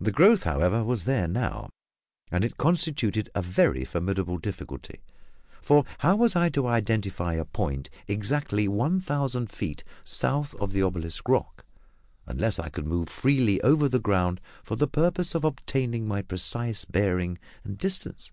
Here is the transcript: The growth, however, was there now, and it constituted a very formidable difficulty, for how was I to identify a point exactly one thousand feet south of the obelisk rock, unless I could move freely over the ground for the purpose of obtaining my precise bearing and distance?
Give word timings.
The 0.00 0.10
growth, 0.10 0.44
however, 0.44 0.82
was 0.82 1.04
there 1.04 1.28
now, 1.28 1.68
and 2.32 2.44
it 2.46 2.56
constituted 2.56 3.28
a 3.34 3.42
very 3.42 3.84
formidable 3.84 4.38
difficulty, 4.38 5.02
for 5.60 5.84
how 5.98 6.16
was 6.16 6.34
I 6.34 6.48
to 6.48 6.66
identify 6.66 7.34
a 7.34 7.44
point 7.44 7.90
exactly 8.08 8.66
one 8.68 9.02
thousand 9.02 9.52
feet 9.52 9.84
south 10.02 10.54
of 10.54 10.72
the 10.72 10.80
obelisk 10.80 11.28
rock, 11.28 11.66
unless 12.26 12.58
I 12.58 12.70
could 12.70 12.86
move 12.86 13.10
freely 13.10 13.60
over 13.60 13.86
the 13.86 14.00
ground 14.00 14.40
for 14.62 14.76
the 14.76 14.88
purpose 14.88 15.34
of 15.34 15.44
obtaining 15.44 16.08
my 16.08 16.22
precise 16.22 16.86
bearing 16.86 17.36
and 17.64 17.76
distance? 17.76 18.32